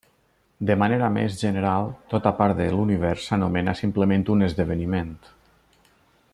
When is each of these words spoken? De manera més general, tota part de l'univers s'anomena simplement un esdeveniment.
De 0.69 0.75
manera 0.83 1.09
més 1.17 1.35
general, 1.41 1.91
tota 2.15 2.33
part 2.41 2.57
de 2.61 2.67
l'univers 2.77 3.29
s'anomena 3.31 3.77
simplement 3.83 4.27
un 4.37 4.51
esdeveniment. 4.51 5.17